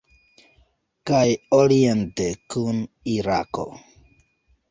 [1.09, 1.21] Kaj
[1.57, 2.79] oriente kun
[3.17, 3.67] Irako.